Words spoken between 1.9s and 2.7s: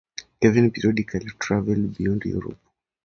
beyond Europe.